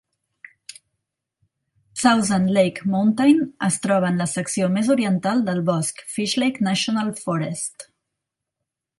Thousand 2.03 2.47
Lake 2.57 2.87
Mountain 2.93 3.43
es 3.67 3.77
troba 3.83 4.09
en 4.13 4.17
la 4.21 4.27
secció 4.31 4.69
més 4.77 4.89
oriental 4.95 5.43
del 5.51 5.61
bosc 5.69 6.01
Fishlake 6.15 6.65
National 6.69 7.13
Forest. 7.27 7.87